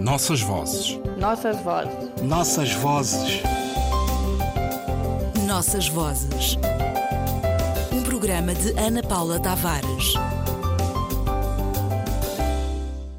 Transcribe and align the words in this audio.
Nossas 0.00 0.40
vozes. 0.40 0.96
Nossas 1.18 1.60
vozes. 1.60 2.22
Nossas 2.22 2.72
vozes. 2.74 3.42
Nossas 5.44 5.88
vozes. 5.88 6.56
Um 7.92 8.02
programa 8.04 8.54
de 8.54 8.70
Ana 8.78 9.02
Paula 9.02 9.40
Tavares. 9.40 10.14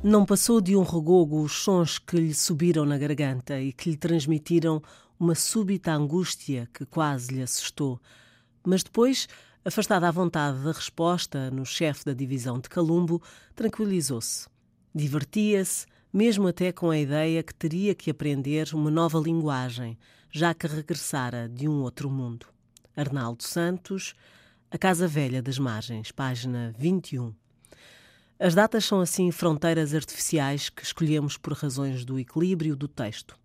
Não 0.01 0.25
passou 0.25 0.61
de 0.61 0.77
um 0.77 0.83
regogo 0.83 1.41
os 1.41 1.51
sons 1.51 1.99
que 1.99 2.15
lhe 2.15 2.33
subiram 2.33 2.85
na 2.85 2.97
garganta 2.97 3.59
e 3.59 3.73
que 3.73 3.91
lhe 3.91 3.97
transmitiram 3.97 4.81
uma 5.19 5.35
súbita 5.35 5.91
angústia 5.91 6.69
que 6.73 6.85
quase 6.85 7.33
lhe 7.33 7.41
assustou. 7.41 7.99
Mas 8.65 8.83
depois, 8.83 9.27
afastada 9.65 10.07
à 10.07 10.11
vontade 10.11 10.59
da 10.63 10.71
resposta 10.71 11.51
no 11.51 11.65
chefe 11.65 12.05
da 12.05 12.13
divisão 12.13 12.57
de 12.57 12.69
Calumbo, 12.69 13.21
tranquilizou-se. 13.53 14.47
Divertia-se, 14.95 15.85
mesmo 16.11 16.47
até 16.47 16.71
com 16.71 16.89
a 16.89 16.97
ideia 16.97 17.43
que 17.43 17.53
teria 17.53 17.93
que 17.93 18.09
aprender 18.09 18.73
uma 18.73 18.89
nova 18.89 19.19
linguagem, 19.19 19.97
já 20.31 20.53
que 20.53 20.67
regressara 20.67 21.47
de 21.47 21.67
um 21.67 21.81
outro 21.81 22.09
mundo. 22.09 22.47
Arnaldo 22.95 23.43
Santos, 23.43 24.15
A 24.71 24.77
Casa 24.77 25.07
Velha 25.07 25.41
das 25.41 25.59
Margens, 25.59 26.11
página 26.11 26.73
21. 26.77 27.33
As 28.39 28.55
datas 28.55 28.85
são 28.85 29.01
assim 29.01 29.31
fronteiras 29.31 29.93
artificiais 29.93 30.69
que 30.69 30.83
escolhemos 30.83 31.37
por 31.37 31.53
razões 31.53 32.03
do 32.03 32.17
equilíbrio 32.17 32.75
do 32.75 32.87
texto. 32.87 33.37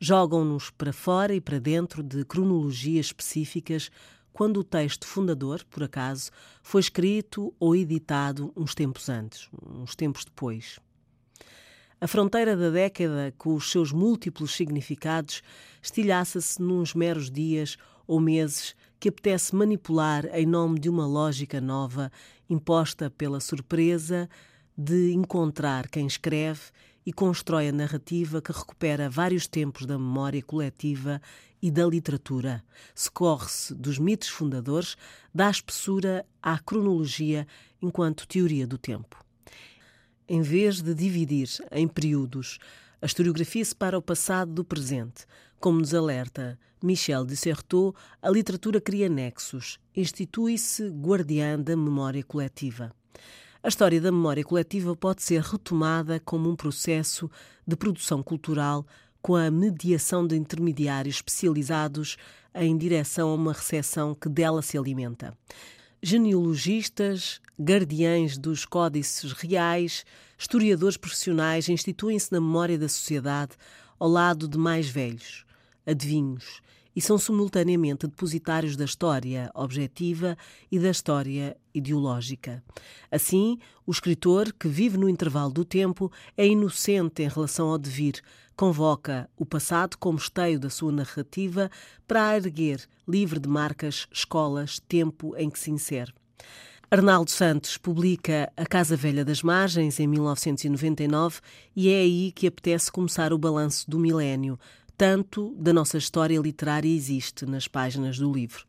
Jogam-nos 0.00 0.70
para 0.70 0.92
fora 0.92 1.34
e 1.34 1.40
para 1.40 1.58
dentro 1.58 2.02
de 2.02 2.24
cronologias 2.24 3.06
específicas 3.06 3.90
quando 4.32 4.58
o 4.58 4.64
texto 4.64 5.06
fundador, 5.06 5.64
por 5.70 5.82
acaso, 5.82 6.30
foi 6.62 6.80
escrito 6.80 7.54
ou 7.58 7.74
editado 7.74 8.52
uns 8.54 8.74
tempos 8.74 9.08
antes, 9.08 9.48
uns 9.66 9.94
tempos 9.94 10.24
depois. 10.24 10.78
A 11.98 12.06
fronteira 12.06 12.54
da 12.54 12.68
década, 12.68 13.32
com 13.38 13.54
os 13.54 13.70
seus 13.70 13.90
múltiplos 13.90 14.54
significados, 14.54 15.42
estilhaça-se 15.82 16.60
nos 16.60 16.92
meros 16.92 17.30
dias 17.30 17.78
ou 18.06 18.20
meses 18.20 18.76
que 19.00 19.08
apetece 19.08 19.56
manipular 19.56 20.26
em 20.34 20.44
nome 20.44 20.78
de 20.78 20.90
uma 20.90 21.06
lógica 21.06 21.58
nova 21.58 22.12
imposta 22.50 23.08
pela 23.08 23.40
surpresa 23.40 24.28
de 24.76 25.12
encontrar 25.14 25.88
quem 25.88 26.06
escreve 26.06 26.60
e 27.04 27.14
constrói 27.14 27.68
a 27.68 27.72
narrativa 27.72 28.42
que 28.42 28.52
recupera 28.52 29.08
vários 29.08 29.46
tempos 29.46 29.86
da 29.86 29.98
memória 29.98 30.42
coletiva 30.42 31.18
e 31.62 31.70
da 31.70 31.86
literatura. 31.86 32.62
Socorre-se 32.94 33.74
dos 33.74 33.98
mitos 33.98 34.28
fundadores, 34.28 34.98
dá 35.34 35.50
espessura 35.50 36.26
à 36.42 36.58
cronologia 36.58 37.46
enquanto 37.80 38.28
teoria 38.28 38.66
do 38.66 38.76
tempo. 38.76 39.25
Em 40.28 40.42
vez 40.42 40.82
de 40.82 40.92
dividir 40.92 41.48
em 41.70 41.86
períodos, 41.86 42.58
a 43.00 43.06
historiografia 43.06 43.64
separa 43.64 43.96
o 43.96 44.02
passado 44.02 44.52
do 44.52 44.64
presente. 44.64 45.24
Como 45.60 45.78
nos 45.78 45.94
alerta 45.94 46.58
Michel 46.82 47.24
de 47.24 47.36
Certeau, 47.36 47.94
a 48.20 48.28
literatura 48.28 48.80
cria 48.80 49.08
nexos, 49.08 49.78
institui-se 49.94 50.88
guardiã 50.88 51.60
da 51.60 51.76
memória 51.76 52.24
coletiva. 52.24 52.90
A 53.62 53.68
história 53.68 54.00
da 54.00 54.10
memória 54.10 54.42
coletiva 54.42 54.96
pode 54.96 55.22
ser 55.22 55.42
retomada 55.42 56.18
como 56.18 56.50
um 56.50 56.56
processo 56.56 57.30
de 57.64 57.76
produção 57.76 58.20
cultural 58.20 58.84
com 59.22 59.36
a 59.36 59.48
mediação 59.48 60.26
de 60.26 60.34
intermediários 60.34 61.16
especializados 61.16 62.16
em 62.52 62.76
direção 62.76 63.30
a 63.30 63.34
uma 63.34 63.52
recepção 63.52 64.12
que 64.12 64.28
dela 64.28 64.60
se 64.60 64.76
alimenta 64.76 65.36
genealogistas, 66.08 67.40
guardiães 67.60 68.38
dos 68.38 68.64
códices 68.64 69.32
reais, 69.32 70.04
historiadores 70.38 70.96
profissionais 70.96 71.68
instituem-se 71.68 72.30
na 72.30 72.40
memória 72.40 72.78
da 72.78 72.88
sociedade 72.88 73.56
ao 73.98 74.08
lado 74.08 74.46
de 74.46 74.56
mais 74.56 74.88
velhos, 74.88 75.44
adivinhos, 75.84 76.62
e 76.96 77.00
são 77.02 77.18
simultaneamente 77.18 78.06
depositários 78.06 78.74
da 78.74 78.86
história 78.86 79.50
objetiva 79.54 80.36
e 80.72 80.78
da 80.78 80.90
história 80.90 81.54
ideológica. 81.74 82.64
Assim, 83.12 83.58
o 83.86 83.92
escritor, 83.92 84.50
que 84.58 84.66
vive 84.66 84.96
no 84.96 85.06
intervalo 85.06 85.52
do 85.52 85.64
tempo, 85.64 86.10
é 86.34 86.46
inocente 86.46 87.22
em 87.22 87.28
relação 87.28 87.68
ao 87.68 87.76
devir, 87.76 88.22
convoca 88.56 89.28
o 89.36 89.44
passado 89.44 89.98
como 89.98 90.16
esteio 90.16 90.58
da 90.58 90.70
sua 90.70 90.90
narrativa 90.90 91.70
para 92.08 92.28
a 92.28 92.36
erguer, 92.36 92.88
livre 93.06 93.38
de 93.38 93.48
marcas, 93.48 94.06
escolas, 94.10 94.80
tempo 94.88 95.36
em 95.36 95.50
que 95.50 95.58
se 95.58 95.70
insere. 95.70 96.14
Arnaldo 96.88 97.30
Santos 97.30 97.76
publica 97.76 98.50
A 98.56 98.64
Casa 98.64 98.96
Velha 98.96 99.24
das 99.24 99.42
Margens 99.42 99.98
em 99.98 100.06
1999 100.06 101.40
e 101.74 101.90
é 101.90 101.98
aí 101.98 102.32
que 102.32 102.46
apetece 102.46 102.92
começar 102.92 103.32
o 103.32 103.38
balanço 103.38 103.90
do 103.90 103.98
milénio, 103.98 104.56
tanto 104.96 105.54
da 105.58 105.72
nossa 105.72 105.98
história 105.98 106.40
literária 106.40 106.88
existe 106.88 107.44
nas 107.44 107.68
páginas 107.68 108.18
do 108.18 108.32
livro. 108.32 108.64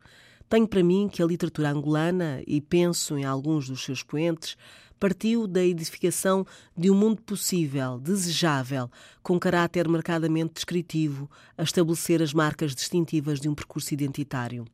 Tenho 0.48 0.66
para 0.66 0.82
mim 0.82 1.08
que 1.10 1.22
a 1.22 1.26
literatura 1.26 1.70
angolana, 1.70 2.42
e 2.46 2.60
penso 2.60 3.16
em 3.16 3.24
alguns 3.24 3.68
dos 3.68 3.82
seus 3.82 4.02
poentes, 4.02 4.56
partiu 4.98 5.46
da 5.46 5.64
edificação 5.64 6.46
de 6.76 6.90
um 6.90 6.94
mundo 6.94 7.22
possível, 7.22 7.98
desejável, 7.98 8.90
com 9.22 9.38
caráter 9.38 9.86
marcadamente 9.88 10.54
descritivo, 10.54 11.30
a 11.56 11.62
estabelecer 11.62 12.20
as 12.22 12.34
marcas 12.34 12.74
distintivas 12.74 13.40
de 13.40 13.48
um 13.48 13.54
percurso 13.54 13.94
identitário. 13.94 14.66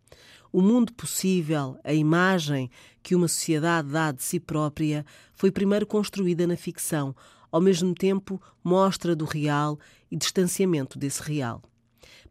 O 0.52 0.62
mundo 0.62 0.92
possível, 0.92 1.76
a 1.84 1.92
imagem 1.92 2.70
que 3.02 3.14
uma 3.14 3.28
sociedade 3.28 3.88
dá 3.88 4.12
de 4.12 4.22
si 4.22 4.38
própria, 4.38 5.04
foi 5.34 5.50
primeiro 5.50 5.86
construída 5.86 6.46
na 6.46 6.56
ficção, 6.56 7.14
ao 7.54 7.60
mesmo 7.60 7.94
tempo 7.94 8.42
mostra 8.64 9.14
do 9.14 9.24
real 9.24 9.78
e 10.10 10.16
distanciamento 10.16 10.98
desse 10.98 11.22
real. 11.22 11.62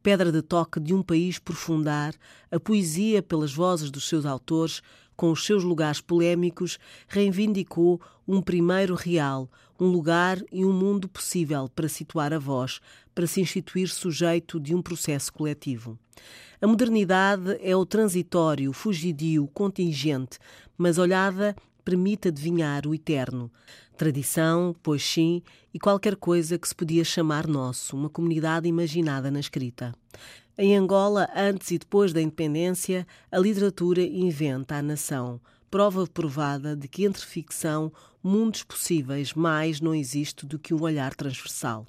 Pedra 0.03 0.33
de 0.33 0.41
toque 0.41 0.81
de 0.81 0.93
um 0.93 1.01
país 1.01 1.39
profundar, 1.39 2.13
a 2.51 2.59
poesia, 2.59 3.23
pelas 3.23 3.53
vozes 3.53 3.89
dos 3.89 4.05
seus 4.09 4.25
autores, 4.25 4.81
com 5.15 5.31
os 5.31 5.45
seus 5.45 5.63
lugares 5.63 6.01
polémicos, 6.01 6.77
reivindicou 7.07 8.01
um 8.27 8.41
primeiro 8.41 8.95
real, 8.95 9.49
um 9.79 9.87
lugar 9.87 10.43
e 10.51 10.65
um 10.65 10.73
mundo 10.73 11.07
possível 11.07 11.69
para 11.73 11.87
situar 11.87 12.33
a 12.33 12.37
voz, 12.37 12.81
para 13.15 13.25
se 13.25 13.39
instituir 13.39 13.87
sujeito 13.87 14.59
de 14.59 14.75
um 14.75 14.81
processo 14.81 15.31
coletivo. 15.31 15.97
A 16.61 16.67
modernidade 16.67 17.57
é 17.61 17.73
o 17.73 17.85
transitório, 17.85 18.73
fugidio, 18.73 19.47
contingente, 19.53 20.37
mas 20.77 20.97
olhada 20.97 21.55
permite 21.83 22.29
adivinhar 22.29 22.87
o 22.87 22.93
eterno. 22.93 23.51
Tradição, 23.97 24.75
pois 24.81 25.03
sim, 25.03 25.41
e 25.73 25.79
qualquer 25.79 26.15
coisa 26.15 26.57
que 26.57 26.67
se 26.67 26.75
podia 26.75 27.03
chamar 27.03 27.47
nosso, 27.47 27.95
uma 27.95 28.09
comunidade 28.09 28.67
imaginada 28.67 29.29
na 29.29 29.39
escrita. 29.39 29.93
Em 30.57 30.75
Angola, 30.75 31.27
antes 31.35 31.71
e 31.71 31.77
depois 31.77 32.13
da 32.13 32.21
independência, 32.21 33.07
a 33.31 33.39
literatura 33.39 34.01
inventa 34.01 34.75
a 34.75 34.81
nação, 34.81 35.41
prova 35.69 36.05
provada 36.05 36.75
de 36.75 36.87
que 36.87 37.05
entre 37.05 37.25
ficção, 37.25 37.91
mundos 38.21 38.63
possíveis, 38.63 39.33
mais 39.33 39.81
não 39.81 39.95
existe 39.95 40.45
do 40.45 40.59
que 40.59 40.73
um 40.73 40.81
olhar 40.81 41.15
transversal. 41.15 41.85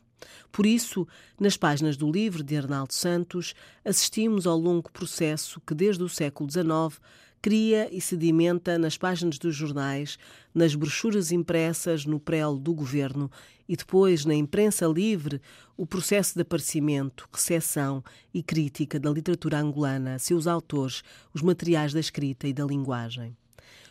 Por 0.50 0.64
isso, 0.64 1.06
nas 1.38 1.56
páginas 1.56 1.96
do 1.96 2.10
livro 2.10 2.42
de 2.42 2.56
Arnaldo 2.56 2.94
Santos, 2.94 3.54
assistimos 3.84 4.46
ao 4.46 4.56
longo 4.56 4.90
processo 4.90 5.60
que, 5.60 5.74
desde 5.74 6.02
o 6.02 6.08
século 6.08 6.50
XIX, 6.50 7.00
cria 7.44 7.90
e 7.92 8.00
sedimenta 8.00 8.78
nas 8.78 8.96
páginas 8.96 9.36
dos 9.36 9.54
jornais, 9.54 10.16
nas 10.54 10.74
brochuras 10.74 11.30
impressas 11.30 12.06
no 12.06 12.18
prelo 12.18 12.58
do 12.58 12.72
governo 12.72 13.30
e 13.68 13.76
depois 13.76 14.24
na 14.24 14.34
imprensa 14.34 14.86
livre 14.86 15.42
o 15.76 15.84
processo 15.84 16.34
de 16.36 16.40
aparecimento, 16.40 17.28
recepção 17.30 18.02
e 18.32 18.42
crítica 18.42 18.98
da 18.98 19.10
literatura 19.10 19.58
angolana, 19.58 20.18
seus 20.18 20.46
autores, 20.46 21.02
os 21.34 21.42
materiais 21.42 21.92
da 21.92 22.00
escrita 22.00 22.48
e 22.48 22.52
da 22.54 22.64
linguagem. 22.64 23.36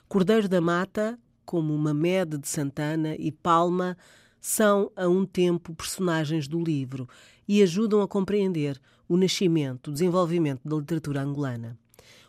Cordeiro 0.09 0.49
da 0.49 0.59
Mata, 0.59 1.19
como 1.45 1.77
Mamed 1.77 2.39
de 2.39 2.47
Santana 2.47 3.15
e 3.19 3.31
Palma, 3.31 3.95
são 4.41 4.91
a 4.95 5.07
um 5.07 5.27
tempo 5.27 5.75
personagens 5.75 6.47
do 6.47 6.59
livro 6.59 7.07
e 7.47 7.61
ajudam 7.61 8.01
a 8.01 8.07
compreender 8.07 8.81
o 9.07 9.15
nascimento, 9.15 9.91
o 9.91 9.93
desenvolvimento 9.93 10.67
da 10.67 10.75
literatura 10.75 11.21
angolana 11.21 11.77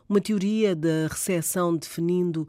uma 0.09 0.21
teoria 0.21 0.75
da 0.75 1.09
recepção 1.09 1.77
definindo 1.77 2.49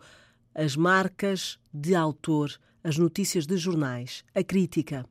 as 0.54 0.76
marcas 0.76 1.60
de 1.74 1.96
autor, 1.96 2.52
as 2.84 2.98
notícias 2.98 3.46
de 3.46 3.58
jornais, 3.58 4.24
a 4.34 4.44
crítica. 4.44 5.06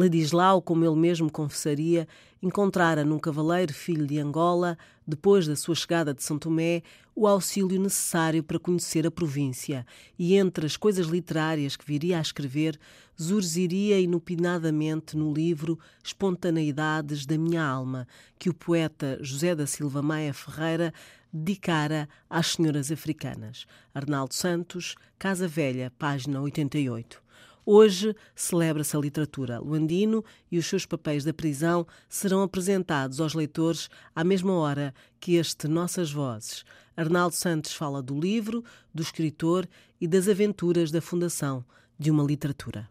Ladislau, 0.00 0.62
como 0.62 0.82
ele 0.82 0.96
mesmo 0.96 1.30
confessaria, 1.30 2.08
encontrara 2.42 3.04
num 3.04 3.18
cavaleiro 3.18 3.74
filho 3.74 4.06
de 4.06 4.18
Angola, 4.18 4.78
depois 5.06 5.46
da 5.46 5.54
sua 5.54 5.74
chegada 5.74 6.14
de 6.14 6.22
São 6.22 6.38
Tomé, 6.38 6.82
o 7.14 7.26
auxílio 7.26 7.78
necessário 7.78 8.42
para 8.42 8.58
conhecer 8.58 9.06
a 9.06 9.10
província, 9.10 9.86
e 10.18 10.36
entre 10.36 10.64
as 10.64 10.74
coisas 10.74 11.06
literárias 11.06 11.76
que 11.76 11.84
viria 11.84 12.16
a 12.16 12.22
escrever, 12.22 12.80
zurziria 13.20 14.00
inopinadamente 14.00 15.18
no 15.18 15.34
livro 15.34 15.78
Espontaneidades 16.02 17.26
da 17.26 17.36
Minha 17.36 17.62
Alma, 17.62 18.08
que 18.38 18.48
o 18.48 18.54
poeta 18.54 19.18
José 19.20 19.54
da 19.54 19.66
Silva 19.66 20.00
Maia 20.00 20.32
Ferreira 20.32 20.94
dedicara 21.30 22.08
às 22.28 22.52
senhoras 22.52 22.90
africanas. 22.90 23.66
Arnaldo 23.92 24.32
Santos, 24.32 24.94
Casa 25.18 25.46
Velha, 25.46 25.92
página 25.98 26.40
88. 26.40 27.22
Hoje 27.64 28.14
celebra-se 28.34 28.96
a 28.96 29.00
literatura. 29.00 29.58
Luandino 29.58 30.24
e 30.50 30.58
os 30.58 30.66
seus 30.66 30.86
papéis 30.86 31.24
da 31.24 31.32
prisão 31.32 31.86
serão 32.08 32.42
apresentados 32.42 33.20
aos 33.20 33.34
leitores 33.34 33.88
à 34.14 34.24
mesma 34.24 34.52
hora 34.54 34.94
que 35.18 35.34
este 35.34 35.68
Nossas 35.68 36.10
Vozes. 36.10 36.64
Arnaldo 36.96 37.34
Santos 37.34 37.72
fala 37.72 38.02
do 38.02 38.18
livro, 38.18 38.64
do 38.94 39.02
escritor 39.02 39.68
e 40.00 40.06
das 40.06 40.28
aventuras 40.28 40.90
da 40.90 41.00
fundação 41.00 41.64
de 41.98 42.10
uma 42.10 42.24
literatura. 42.24 42.88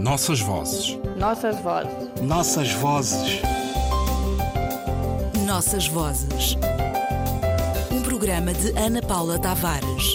Nossas 0.00 0.40
vozes. 0.40 0.98
Nossas 1.16 1.58
vozes. 1.60 2.20
Nossas 2.20 2.72
vozes. 2.72 3.40
Nossas 5.46 5.86
Vozes. 5.86 6.56
Um 7.92 8.02
programa 8.02 8.52
de 8.54 8.70
Ana 8.78 9.00
Paula 9.02 9.38
Tavares. 9.38 10.14